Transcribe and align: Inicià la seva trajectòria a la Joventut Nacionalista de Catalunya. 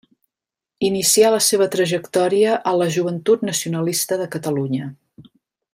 Inicià 0.87 1.29
la 1.35 1.41
seva 1.47 1.67
trajectòria 1.75 2.57
a 2.71 2.75
la 2.81 2.89
Joventut 2.97 3.45
Nacionalista 3.51 4.19
de 4.23 4.31
Catalunya. 4.37 4.91